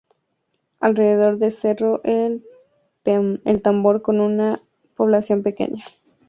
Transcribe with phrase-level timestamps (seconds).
[0.79, 2.43] Alrededor de Cerro El
[3.03, 4.63] Tambor con una
[4.95, 5.83] población pequeña.